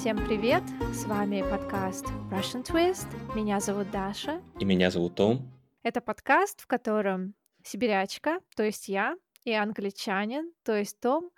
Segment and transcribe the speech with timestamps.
[0.00, 0.62] Всем привет!
[0.94, 3.06] С вами подкаст Russian Twist.
[3.36, 4.40] Меня зовут Даша.
[4.58, 5.52] И меня зовут Том.
[5.82, 11.30] Это подкаст, в котором сибирячка, то есть я, и англичанин, то есть Том,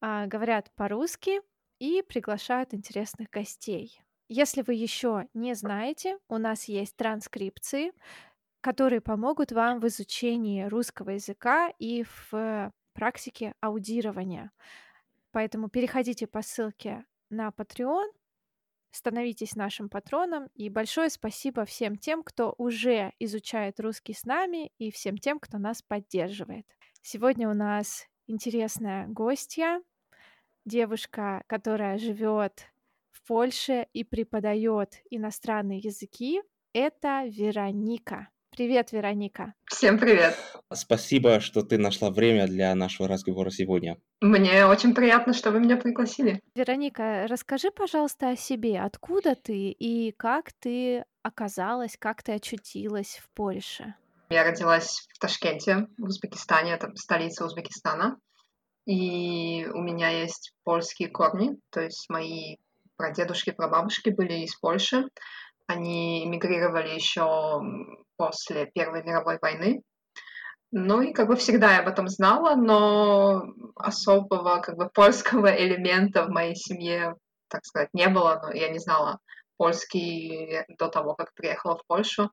[0.00, 1.42] а, говорят по-русски
[1.78, 4.02] и приглашают интересных гостей.
[4.26, 7.92] Если вы еще не знаете, у нас есть транскрипции,
[8.60, 14.50] которые помогут вам в изучении русского языка и в практике аудирования.
[15.30, 18.08] Поэтому переходите по ссылке на Patreon,
[18.90, 20.48] становитесь нашим патроном.
[20.54, 25.58] И большое спасибо всем тем, кто уже изучает русский с нами, и всем тем, кто
[25.58, 26.66] нас поддерживает.
[27.02, 29.82] Сегодня у нас интересная гостья,
[30.64, 32.66] девушка, которая живет
[33.10, 36.42] в Польше и преподает иностранные языки.
[36.72, 38.28] Это Вероника.
[38.58, 39.54] Привет, Вероника.
[39.66, 40.36] Всем привет.
[40.74, 43.98] Спасибо, что ты нашла время для нашего разговора сегодня.
[44.20, 46.42] Мне очень приятно, что вы меня пригласили.
[46.56, 48.80] Вероника, расскажи, пожалуйста, о себе.
[48.80, 53.94] Откуда ты и как ты оказалась, как ты очутилась в Польше?
[54.28, 58.18] Я родилась в Ташкенте, в Узбекистане, это столица Узбекистана.
[58.86, 62.56] И у меня есть польские корни, то есть мои
[62.96, 65.04] прадедушки, прабабушки были из Польши.
[65.68, 67.60] Они эмигрировали еще
[68.16, 69.82] после Первой мировой войны.
[70.72, 73.42] Ну и как бы всегда я об этом знала, но
[73.76, 77.14] особого как бы польского элемента в моей семье,
[77.48, 78.40] так сказать, не было.
[78.42, 79.18] Но я не знала
[79.58, 82.30] польский до того, как приехала в Польшу.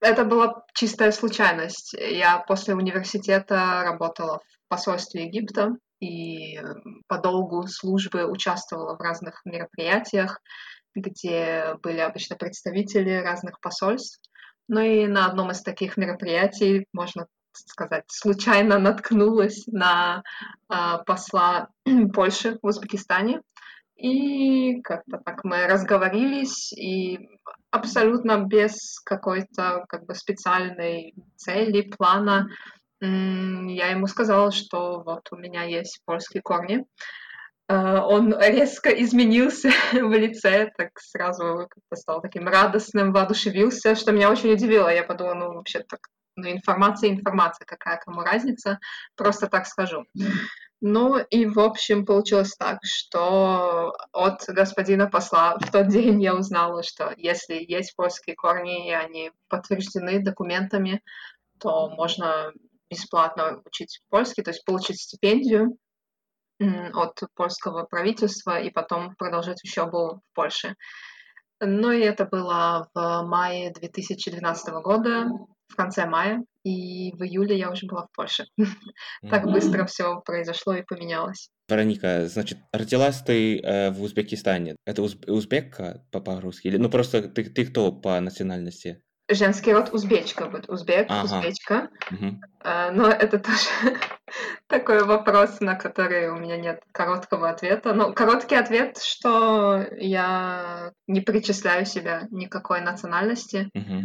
[0.00, 1.92] Это была чистая случайность.
[1.92, 6.58] Я после университета работала в посольстве Египта и
[7.06, 10.40] по долгу службы участвовала в разных мероприятиях,
[10.94, 14.20] где были обычно представители разных посольств.
[14.68, 20.22] Ну и на одном из таких мероприятий, можно сказать, случайно наткнулась на
[20.70, 21.68] э, посла
[22.14, 23.42] Польши в Узбекистане.
[23.96, 27.28] И как-то так мы разговорились, и
[27.70, 32.48] абсолютно без какой-то как бы специальной цели, плана
[33.04, 36.84] я ему сказала, что вот у меня есть польские корни.
[37.72, 44.30] Э, он резко изменился в лице, так сразу как-то стал таким радостным, воодушевился, что меня
[44.30, 44.92] очень удивило.
[44.92, 46.00] Я подумала, ну, вообще так,
[46.36, 48.78] ну, информация, информация, какая кому разница,
[49.16, 50.04] просто так скажу.
[50.82, 56.82] Ну и, в общем, получилось так, что от господина посла в тот день я узнала,
[56.82, 61.00] что если есть польские корни, и они подтверждены документами,
[61.60, 62.52] то можно
[62.90, 65.78] бесплатно учить польский, то есть получить стипендию
[66.92, 70.76] от польского правительства и потом продолжить учебу в Польше.
[71.60, 75.28] Ну и это было в мае 2012 года,
[75.68, 78.44] в конце мая, и в июле я уже была в Польше.
[79.30, 81.50] Так быстро все произошло и поменялось.
[81.68, 84.76] Вероника, значит, родилась ты э, в Узбекистане.
[84.84, 86.66] Это уз- узбекка по-русски?
[86.66, 89.02] Или, ну, просто ты, ты кто по национальности?
[89.28, 90.68] Женский род узбечка будет.
[90.68, 91.24] Узбек, ага.
[91.24, 91.90] узбечка.
[92.10, 92.40] Угу.
[92.64, 93.68] Но это тоже
[94.66, 97.92] такой вопрос, на который у меня нет короткого ответа.
[97.94, 103.70] Ну, короткий ответ, что я не причисляю себя никакой национальности.
[103.74, 104.02] Угу.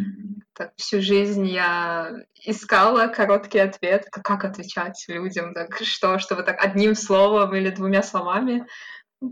[0.53, 2.11] Так, всю жизнь я
[2.43, 8.65] искала короткий ответ, как отвечать людям, так что, чтобы так одним словом или двумя словами.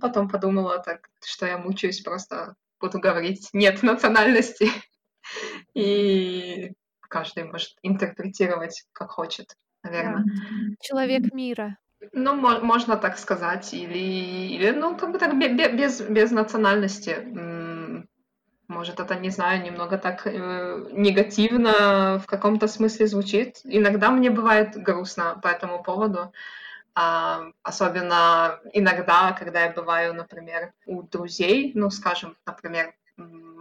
[0.02, 4.70] Потом подумала так, что я мучаюсь, просто буду говорить нет национальности
[5.76, 10.24] и каждый может интерпретировать как хочет, наверное.
[10.26, 10.76] Да.
[10.82, 11.78] Человек мира.
[12.14, 17.18] Ну, можно так сказать, или, или ну, как бы так, без, без национальности.
[18.68, 23.62] Может, это, не знаю, немного так э, негативно в каком-то смысле звучит.
[23.64, 26.34] Иногда мне бывает грустно по этому поводу.
[26.96, 32.96] А, особенно иногда, когда я бываю, например, у друзей, ну, скажем, например,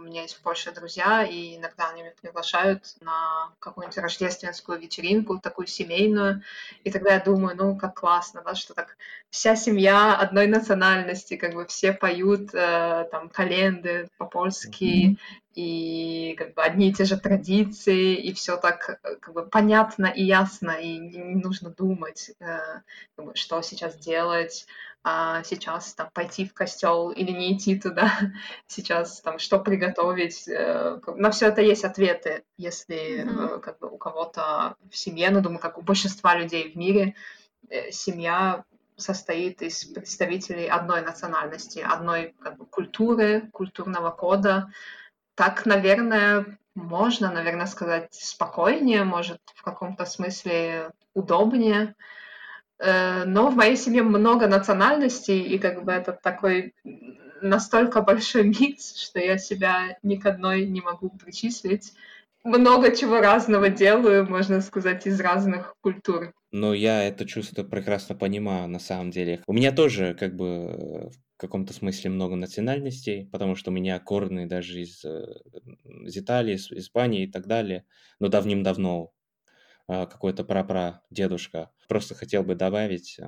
[0.05, 5.67] меня есть в Польше друзья, и иногда они меня приглашают на какую-нибудь рождественскую вечеринку, такую
[5.67, 6.41] семейную,
[6.83, 8.97] и тогда я думаю, ну, как классно, да, что так
[9.29, 15.17] вся семья одной национальности, как бы все поют э, там календы по-польски, mm-hmm.
[15.55, 20.07] И как бы одни и те же традиции, и все так э, как бы понятно
[20.07, 22.81] и ясно, и не нужно думать, э,
[23.33, 24.67] что сейчас делать,
[25.03, 28.11] а сейчас там пойти в костел или не идти туда,
[28.67, 30.45] сейчас там что приготовить.
[30.49, 33.59] Э, на все это есть ответы, если mm-hmm.
[33.61, 37.15] как бы у кого-то в семье, ну думаю, как у большинства людей в мире,
[37.91, 38.65] семья
[38.97, 44.71] состоит из представителей одной национальности, одной как бы, культуры, культурного кода.
[45.35, 51.95] Так, наверное, можно, наверное, сказать спокойнее, может, в каком-то смысле удобнее.
[52.79, 56.73] Э, но в моей семье много национальностей, и как бы это такой
[57.41, 61.93] настолько большой микс, что я себя ни к одной не могу причислить.
[62.43, 66.31] Много чего разного делаю, можно сказать, из разных культур.
[66.51, 69.41] Но я это чувство прекрасно понимаю на самом деле.
[69.47, 74.45] У меня тоже как бы в каком-то смысле много национальностей, потому что у меня корни
[74.45, 75.25] даже из, э,
[76.05, 77.85] из Италии, из Испании и так далее.
[78.19, 79.13] Но давним-давно
[79.87, 81.71] а, какой-то прапра дедушка.
[81.89, 83.19] Просто хотел бы добавить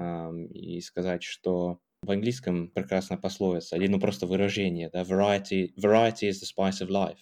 [0.52, 6.42] и сказать, что в английском прекрасная пословица, или ну просто выражение, да, variety, variety is
[6.42, 7.20] the spice of life.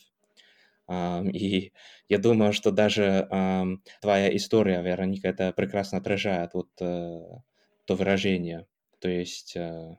[0.88, 1.74] Um, и
[2.10, 7.42] я думаю, что даже um, твоя история, Вероника, это прекрасно отражает вот uh,
[7.86, 8.68] то выражение.
[9.00, 9.58] То есть...
[9.58, 9.96] Uh...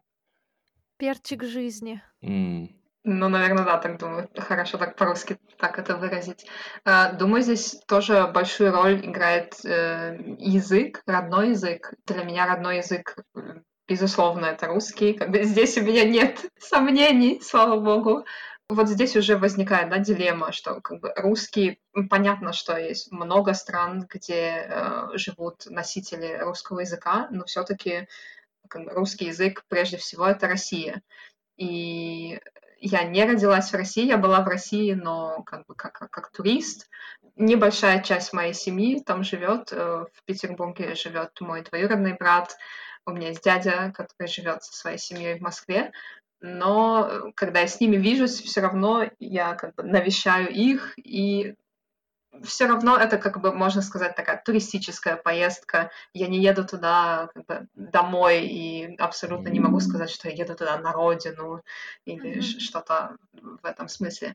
[0.98, 2.02] Перчик жизни.
[2.22, 2.68] Mm.
[3.04, 4.28] Ну, наверное, да, так думаю.
[4.36, 6.46] Хорошо так по-русски так это выразить.
[6.84, 11.94] А, думаю, здесь тоже большую роль играет э, язык, родной язык.
[12.06, 13.16] Для меня родной язык
[13.88, 15.12] безусловно, это русский.
[15.12, 18.24] Как бы здесь у меня нет сомнений, слава богу.
[18.68, 21.78] Вот здесь уже возникает да, дилемма, что как бы русский,
[22.10, 28.08] понятно, что есть много стран, где э, живут носители русского языка, но все-таки
[28.74, 31.02] русский язык прежде всего это Россия.
[31.56, 32.38] И
[32.78, 36.30] я не родилась в России, я была в России, но как бы как, как, как
[36.30, 36.88] турист.
[37.36, 42.56] Небольшая часть моей семьи там живет, э, в Петербурге живет мой двоюродный брат,
[43.06, 45.92] у меня есть дядя, который живет со своей семьей в Москве,
[46.40, 51.54] но э, когда я с ними вижусь, все равно я как бы навещаю их, и
[52.42, 55.90] все равно это, как бы, можно сказать, такая туристическая поездка.
[56.12, 60.54] Я не еду туда как бы, домой и абсолютно не могу сказать, что я еду
[60.54, 61.62] туда на родину
[62.04, 62.60] или mm-hmm.
[62.60, 64.34] что-то в этом смысле.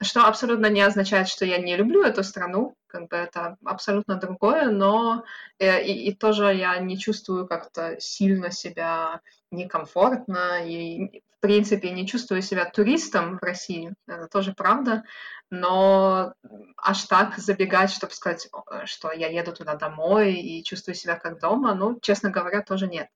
[0.00, 4.70] Что абсолютно не означает, что я не люблю эту страну, как бы это абсолютно другое,
[4.70, 5.24] но
[5.58, 12.06] э, и, и тоже я не чувствую как-то сильно себя некомфортно и, в принципе, не
[12.06, 15.04] чувствую себя туристом в России, это тоже правда,
[15.50, 16.34] но
[16.76, 18.50] аж так забегать, чтобы сказать,
[18.86, 23.08] что я еду туда домой и чувствую себя как дома, ну, честно говоря, тоже нет.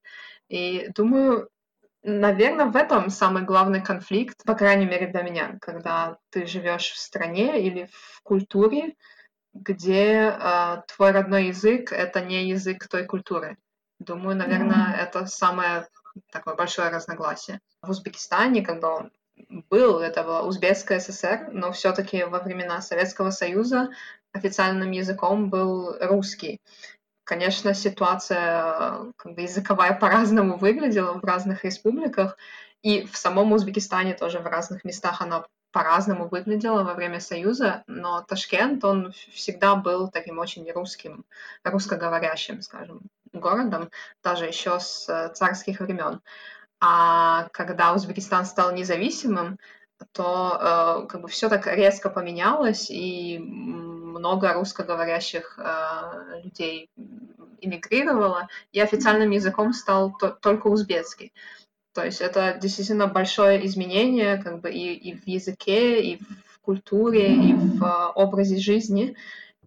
[0.49, 1.49] И думаю,
[2.05, 6.99] Наверное, в этом самый главный конфликт, по крайней мере для меня, когда ты живешь в
[6.99, 8.95] стране или в культуре,
[9.55, 13.57] где э, твой родной язык это не язык той культуры.
[14.01, 15.01] Думаю, наверное, mm-hmm.
[15.01, 15.87] это самое
[16.31, 17.61] такое большое разногласие.
[17.83, 19.13] В Узбекистане, когда он
[19.71, 23.91] был, это была Узбекская ССР, но все-таки во времена Советского Союза
[24.33, 26.61] официальным языком был русский.
[27.25, 32.37] Конечно, ситуация как бы, языковая по-разному выглядела в разных республиках,
[32.83, 38.23] и в самом Узбекистане тоже в разных местах она по-разному выглядела во время Союза, но
[38.23, 41.25] Ташкент, он всегда был таким очень русским,
[41.65, 43.01] русскоговорящим, скажем,
[43.33, 43.91] городом,
[44.23, 46.21] даже еще с царских времен.
[46.81, 49.59] А когда Узбекистан стал независимым,
[50.11, 56.91] то э, как бы все так резко поменялось, и много русскоговорящих э, людей
[57.61, 61.33] иммигрировало, и официальным языком стал то, только узбекский.
[61.95, 67.35] То есть это действительно большое изменение как бы и, и в языке, и в культуре,
[67.35, 69.17] и в э, образе жизни.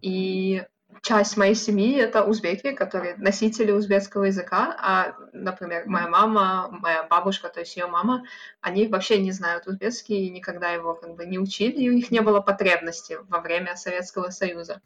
[0.02, 0.64] И
[1.02, 7.48] часть моей семьи— это узбеки, которые носители узбекского языка, а, например, моя мама, моя бабушка,
[7.48, 8.24] то есть ее мама,
[8.60, 12.10] они вообще не знают узбекский и никогда его как бы не учили, и у них
[12.10, 14.80] не было потребности во время Советского Союза.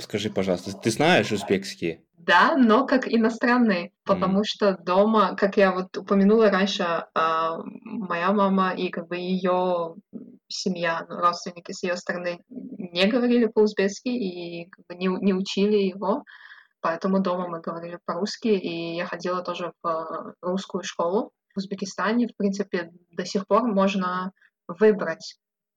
[0.00, 2.00] Скажи, пожалуйста, ты знаешь узбекский?
[2.26, 4.44] Да, но как иностранный, потому mm.
[4.44, 9.96] что дома, как я вот упомянула раньше, а, моя мама и как бы ее
[10.54, 15.76] семья, ну, родственники с ее стороны не говорили по-узбекски и как бы не, не учили
[15.76, 16.24] его,
[16.80, 22.28] поэтому дома мы говорили по-русски, и я ходила тоже в русскую школу в Узбекистане.
[22.28, 24.32] В принципе, до сих пор можно
[24.66, 25.36] выбрать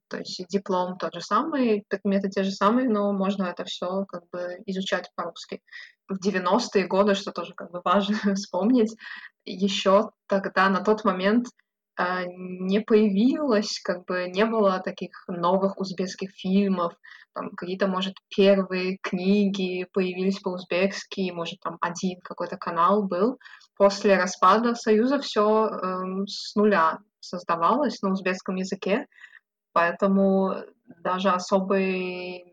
[0.10, 4.24] то есть диплом тот же самый, предметы те же самые, но можно это все как
[4.30, 5.62] бы изучать по-русски.
[6.08, 8.96] В 90-е годы, что тоже как бы важно вспомнить,
[9.46, 11.48] еще тогда, на тот момент,
[11.98, 16.94] не появилось, как бы не было таких новых узбекских фильмов,
[17.34, 23.40] там какие-то, может, первые книги появились по-узбекски, может, там один какой-то канал был.
[23.76, 29.06] После распада Союза все эм, с нуля создавалось на узбекском языке,
[29.72, 30.56] поэтому
[31.04, 32.44] даже особой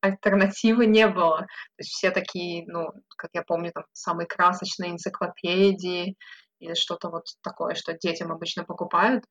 [0.00, 1.38] альтернативы не было.
[1.40, 6.16] То есть все такие, ну, как я помню, там самые красочные энциклопедии
[6.58, 9.24] или что-то вот такое, что детям обычно покупают,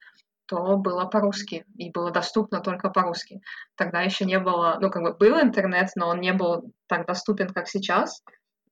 [0.45, 3.41] то было по-русски и было доступно только по-русски.
[3.75, 7.49] Тогда еще не было, ну, как бы был интернет, но он не был так доступен,
[7.49, 8.23] как сейчас.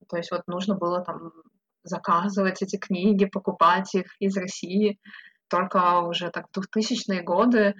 [0.08, 1.34] То есть вот нужно было там
[1.84, 5.00] заказывать эти книги, покупать их из России.
[5.50, 7.76] Только уже так в 2000-е годы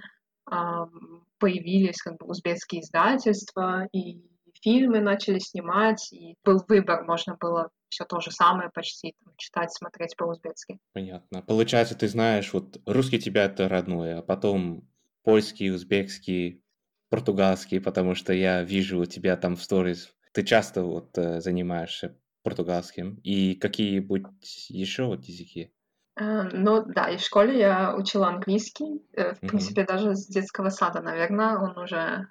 [1.40, 4.30] появились как бы узбекские издательства, и
[4.66, 9.72] фильмы начали снимать, и был выбор, можно было все то же самое почти там, читать,
[9.72, 10.80] смотреть по-узбекски.
[10.92, 11.44] Понятно.
[11.44, 14.90] Получается, ты знаешь, вот русский тебя это родной, а потом
[15.24, 16.64] польский, узбекский,
[17.10, 22.18] португальский, потому что я вижу у тебя там в сторис, ты часто вот э, занимаешься
[22.44, 23.20] португальским.
[23.24, 24.26] И какие-нибудь
[24.70, 25.72] еще вот языки?
[26.20, 29.06] Э, ну да, и в школе я учила английский.
[29.14, 32.28] Э, в принципе, даже с детского сада, наверное, он уже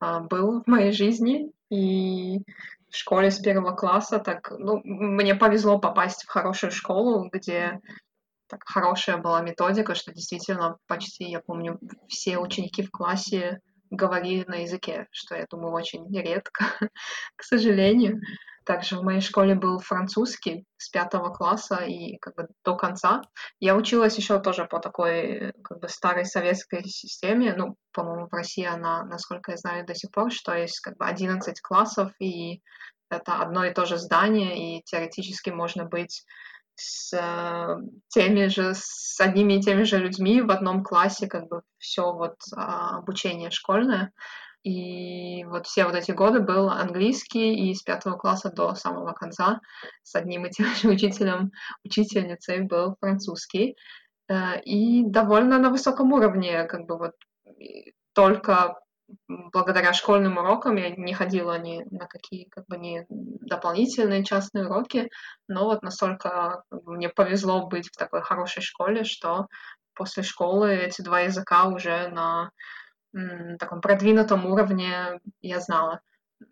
[0.00, 1.52] а, был в моей жизни.
[1.70, 2.40] И
[2.90, 7.80] в школе с первого класса так, ну, мне повезло попасть в хорошую школу, где
[8.48, 13.60] так хорошая была методика, что действительно почти, я помню, все ученики в классе
[13.90, 16.64] говорили на языке, что я думаю очень редко,
[17.36, 18.20] к сожалению.
[18.64, 23.22] Также в моей школе был французский с пятого класса и как бы до конца.
[23.58, 27.54] Я училась еще тоже по такой как бы старой советской системе.
[27.56, 31.06] Ну, по-моему, в России она, насколько я знаю, до сих пор, что есть как бы
[31.06, 32.60] 11 классов, и
[33.08, 36.24] это одно и то же здание, и теоретически можно быть
[36.76, 37.12] с
[38.08, 42.36] теми же, с одними и теми же людьми в одном классе, как бы все вот
[42.56, 44.12] э, обучение школьное.
[44.62, 49.60] И вот все вот эти годы был английский, и с пятого класса до самого конца
[50.02, 51.50] с одним и тем же учителем,
[51.84, 53.76] учительницей был французский.
[54.28, 57.12] Э, и довольно на высоком уровне, как бы вот
[58.12, 58.76] только
[59.28, 65.10] благодаря школьным урокам я не ходила ни на какие как бы ни дополнительные частные уроки,
[65.48, 69.46] но вот настолько мне повезло быть в такой хорошей школе, что
[69.94, 72.50] после школы эти два языка уже на
[73.58, 76.00] таком продвинутом уровне я знала.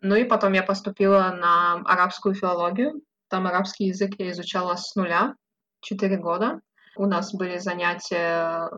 [0.01, 3.01] Ну и потом я поступила на арабскую филологию.
[3.27, 5.35] Там арабский язык я изучала с нуля,
[5.81, 6.61] четыре года.
[6.95, 8.69] У нас были занятия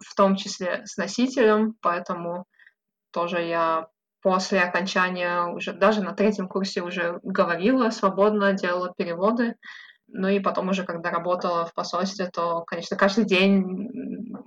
[0.00, 2.46] в том числе с носителем, поэтому
[3.12, 3.88] тоже я
[4.20, 9.56] после окончания уже даже на третьем курсе уже говорила свободно, делала переводы.
[10.14, 13.90] Ну и потом уже, когда работала в посольстве, то, конечно, каждый день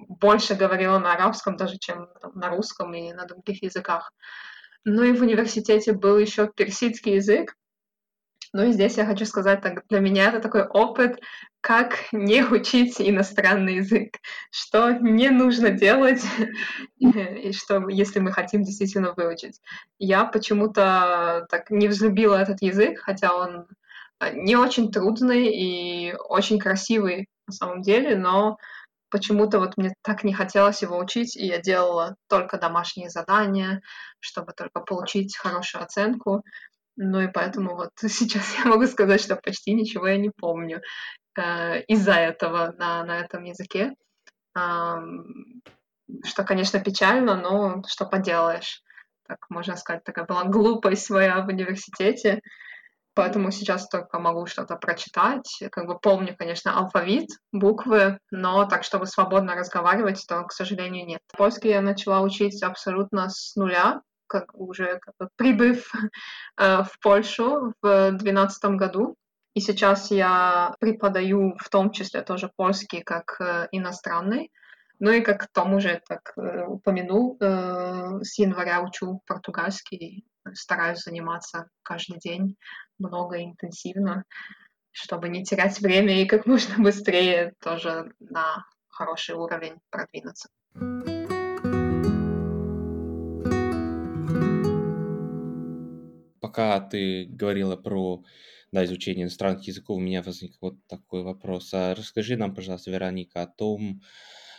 [0.07, 4.13] больше говорила на арабском даже, чем там, на русском и на других языках.
[4.83, 7.55] Ну и в университете был еще персидский язык.
[8.53, 11.19] Ну и здесь я хочу сказать, так, для меня это такой опыт,
[11.61, 14.19] как не учить иностранный язык,
[14.51, 16.23] что не нужно делать,
[16.99, 19.59] и что, если мы хотим действительно выучить.
[19.97, 23.65] Я почему-то так не взлюбила этот язык, хотя он
[24.33, 28.57] не очень трудный и очень красивый на самом деле, но
[29.09, 33.81] почему-то вот мне так не хотелось его учить, и я делала только домашние задания,
[34.19, 36.43] чтобы только получить хорошую оценку.
[36.97, 40.81] Ну и поэтому вот сейчас я могу сказать, что почти ничего я не помню
[41.37, 43.93] э, из-за этого на, на этом языке.
[44.57, 44.95] Э,
[46.23, 48.81] что, конечно, печально, но что поделаешь.
[49.27, 52.41] Так можно сказать, такая была глупость моя в университете.
[53.15, 55.63] Поэтому сейчас только могу что-то прочитать.
[55.71, 61.21] Как бы помню, конечно, алфавит, буквы, но так, чтобы свободно разговаривать, то, к сожалению, нет.
[61.37, 65.89] Польский я начала учить абсолютно с нуля, как уже как бы прибыв
[66.57, 69.15] э, в Польшу в 2012 году.
[69.53, 74.51] И сейчас я преподаю в том числе тоже польский как э, иностранный.
[74.99, 81.03] Ну и как к тому же так э, упомянул, э, с января учу португальский, стараюсь
[81.03, 82.55] заниматься каждый день
[82.99, 84.23] много и интенсивно,
[84.91, 90.49] чтобы не терять время и как можно быстрее тоже на хороший уровень продвинуться.
[96.39, 98.23] Пока ты говорила про
[98.71, 101.73] да, изучение иностранных языков, у меня возник вот такой вопрос.
[101.73, 104.01] А расскажи нам, пожалуйста, Вероника, о том,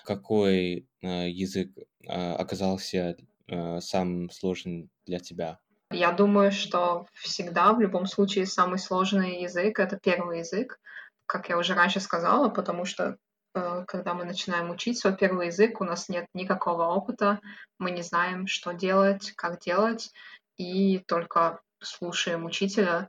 [0.04, 3.16] какой э, язык э, оказался
[3.48, 5.58] э, самым сложным для тебя?
[5.90, 10.80] Я думаю, что всегда, в любом случае, самый сложный язык— это первый язык,
[11.26, 13.18] как я уже раньше сказала, потому что
[13.54, 17.40] э, когда мы начинаем учить свой первый язык, у нас нет никакого опыта,
[17.78, 20.12] мы не знаем, что делать, как делать,
[20.56, 23.08] и только слушаем учителя.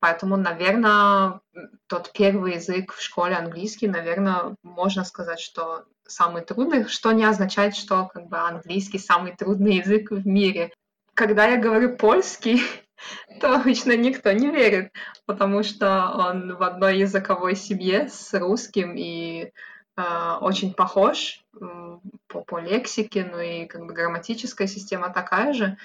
[0.00, 1.40] Поэтому, наверное,
[1.88, 7.74] тот первый язык в школе английский, наверное, можно сказать, что самый трудный, что не означает,
[7.74, 10.72] что как бы английский самый трудный язык в мире.
[11.18, 12.62] Когда я говорю польский,
[13.40, 14.92] то обычно никто не верит,
[15.26, 19.50] потому что он в одной языковой семье с русским и
[19.96, 20.02] э,
[20.40, 21.98] очень похож э,
[22.28, 25.76] по, по лексике, ну и как бы грамматическая система такая же,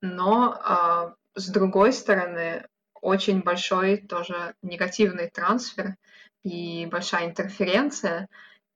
[0.00, 2.66] но э, с другой стороны
[3.02, 5.96] очень большой тоже негативный трансфер
[6.44, 8.26] и большая интерференция.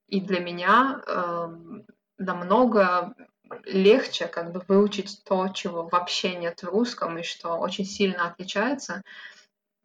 [0.09, 1.47] И для меня э,
[2.19, 3.15] намного
[3.65, 9.03] легче как бы выучить то, чего вообще нет в русском и что очень сильно отличается,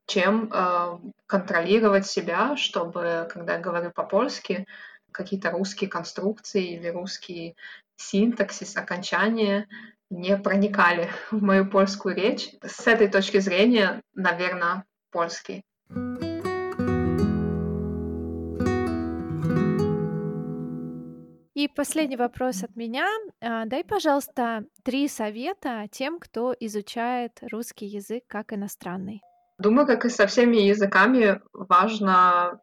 [0.07, 4.67] чем э, контролировать себя, чтобы, когда я говорю по-польски,
[5.13, 7.57] какие-то русские конструкции или русский
[7.97, 9.67] синтаксис, окончания
[10.11, 12.51] не проникали в мою польскую речь.
[12.63, 15.63] С этой точки зрения, наверное, польский.
[21.59, 23.09] И последний вопрос от меня.
[23.41, 29.23] А, дай, пожалуйста, три совета тем, кто изучает русский язык как иностранный.
[29.59, 32.61] Думаю, как и со всеми языками, важно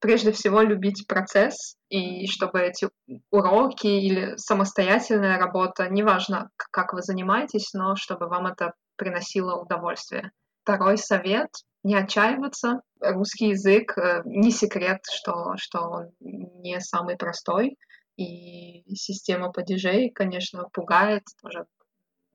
[0.00, 2.88] прежде всего любить процесс, и чтобы эти
[3.32, 10.30] уроки или самостоятельная работа, неважно, как вы занимаетесь, но чтобы вам это приносило удовольствие.
[10.62, 11.48] Второй совет—
[11.82, 12.82] не отчаиваться.
[13.00, 17.76] Русский язык э,— не секрет, что, что он не самый простой,
[18.16, 21.66] и система падежей, конечно, пугает, тоже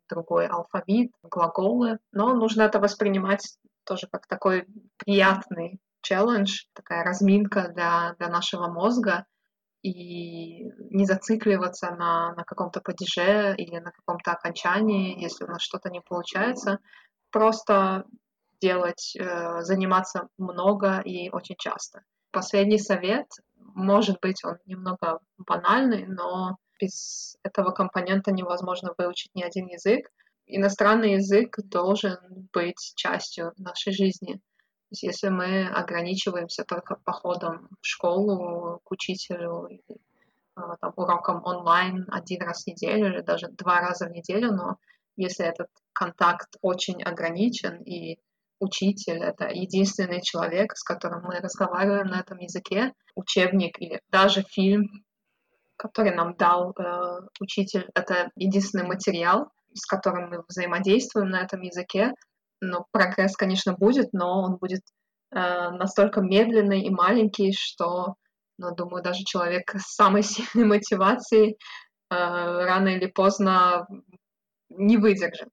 [0.10, 8.16] другой алфавит, глаголы, но нужно это воспринимать тоже как такой приятный челлендж, такая разминка для,
[8.18, 9.26] для нашего мозга,
[9.82, 15.90] и не зацикливаться на, на каком-то падеже или на каком-то окончании, если у нас что-то
[15.90, 16.80] не получается,
[17.32, 18.06] просто
[18.62, 22.04] делать, э, заниматься много и очень часто.
[22.32, 23.26] Последний совет,
[23.75, 30.10] может быть, он немного банальный, но без этого компонента невозможно выучить ни один язык.
[30.48, 32.18] Иностранный язык должен
[32.51, 34.42] быть частью нашей жизни
[34.92, 40.01] есть если мы ограничиваемся только походом в школу к учителю или
[40.56, 44.78] а, там, уроком онлайн один раз в неделю или даже два раза в неделю, но
[45.16, 48.20] если этот контакт очень ограничен и
[48.62, 55.03] учитель— это единственный человек, с которым мы разговариваем на этом языке, учебник или даже фильм,
[55.77, 62.14] который нам дал э, учитель, это единственный материал, с которым мы взаимодействуем на этом языке,
[62.62, 64.81] но прогресс, конечно, будет, но он будет
[65.31, 65.36] э,
[65.72, 68.16] настолько медленный и маленький, что,
[68.59, 71.55] ну, думаю, даже человек с самой сильной мотивацией э,
[72.09, 73.88] рано или поздно
[74.70, 75.50] не выдержит.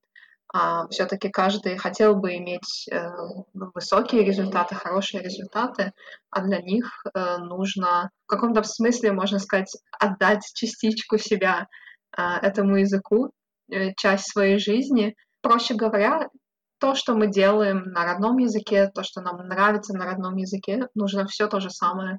[0.50, 3.10] А все-таки каждый хотел бы иметь э,
[3.52, 5.92] высокие результаты, хорошие результаты,
[6.30, 11.68] а для них э, нужно в каком-то смысле, можно сказать, отдать частичку себя
[12.16, 13.30] э, этому языку,
[13.98, 15.14] часть своей жизни.
[15.42, 16.30] Проще говоря,
[16.78, 21.26] то, что мы делаем на родном языке, то, что нам нравится на родном языке, нужно
[21.26, 22.18] все то же самое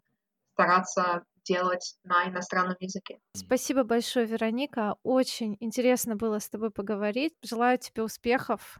[0.54, 3.20] стараться делать на иностранном языке.
[3.36, 4.96] Спасибо большое, Вероника.
[5.04, 7.34] Очень интересно было с тобой поговорить.
[7.44, 8.80] Желаю тебе успехов.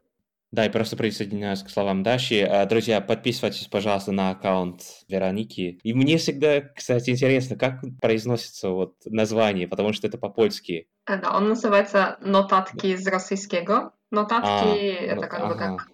[0.52, 2.42] Да, и просто присоединяюсь к словам Даши.
[2.42, 5.80] А, друзья, подписывайтесь, пожалуйста, на аккаунт Вероники.
[5.84, 10.88] И мне всегда, кстати, интересно, как произносится вот название, потому что это по-польски.
[11.06, 13.94] Да, он называется «Нотатки из российского».
[14.12, 15.48] Нотатки а, это как ага.
[15.50, 15.90] бы как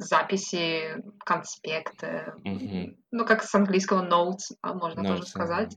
[0.00, 2.96] записи, конспекты, угу.
[3.12, 5.76] ну как с английского notes, а, можно notes, тоже сказать.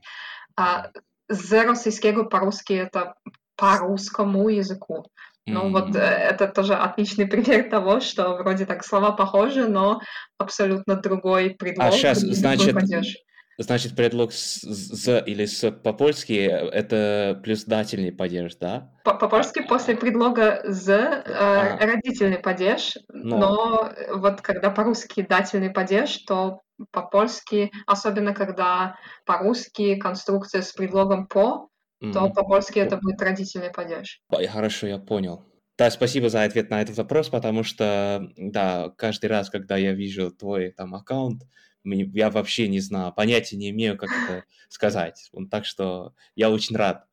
[0.56, 0.90] А
[1.28, 3.14] з российского по-русски это
[3.56, 5.04] по русскому языку.
[5.46, 5.70] Ну mm-hmm.
[5.70, 10.00] вот э, это тоже отличный пример того, что вроде так слова похожи, но
[10.38, 11.88] абсолютно другой предлог.
[11.88, 13.16] А сейчас, значит, падеж.
[13.56, 18.90] Значит, предлог с, с или с по-польски это плюс дательный падеж, да?
[19.04, 21.78] По-польски после предлога з э, а.
[21.78, 23.38] родительный падеж, но.
[23.38, 31.68] но вот когда по-русски дательный падеж, то по-польски, особенно когда по-русски конструкция с предлогом по,
[32.00, 34.20] то по-польски это будет родительный падеж.
[34.50, 35.44] Хорошо, я понял.
[35.78, 40.30] Да, спасибо за ответ на этот вопрос, потому что, да, каждый раз, когда я вижу
[40.30, 41.42] твой там аккаунт,
[41.82, 45.30] я вообще не знаю, понятия не имею, как это сказать.
[45.50, 47.06] Так что я очень рад.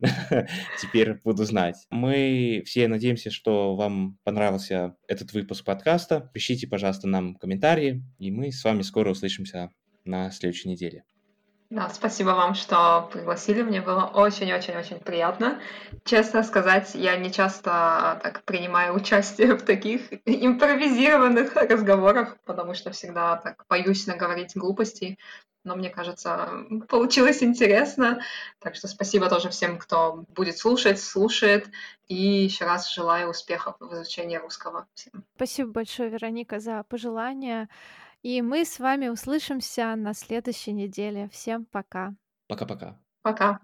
[0.80, 1.86] Теперь буду знать.
[1.90, 6.30] Мы все надеемся, что вам понравился этот выпуск подкаста.
[6.32, 9.70] Пишите, пожалуйста, нам комментарии, и мы с вами скоро услышимся
[10.04, 11.04] на следующей неделе.
[11.70, 13.62] Да, спасибо вам, что пригласили.
[13.62, 15.60] Мне было очень-очень-очень приятно.
[16.02, 23.36] Честно сказать, я не часто так принимаю участие в таких импровизированных разговорах, потому что всегда
[23.36, 25.18] так боюсь наговорить глупостей.
[25.64, 26.50] Но мне кажется,
[26.88, 28.22] получилось интересно.
[28.58, 31.68] Так что спасибо тоже всем, кто будет слушать, слушает.
[32.06, 35.24] И еще раз желаю успехов в изучении русского всем.
[35.36, 37.68] Спасибо большое, Вероника, за пожелания.
[38.22, 41.28] И мы с вами услышимся на следующей неделе.
[41.32, 42.14] Всем пока.
[42.48, 42.98] Пока-пока.
[43.22, 43.60] Пока.